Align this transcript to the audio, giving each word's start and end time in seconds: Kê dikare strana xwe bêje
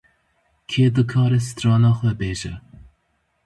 Kê 0.69 0.85
dikare 0.95 1.39
strana 1.47 1.91
xwe 1.97 2.11
bêje 2.19 2.53